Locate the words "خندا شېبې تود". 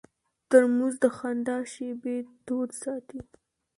1.17-2.69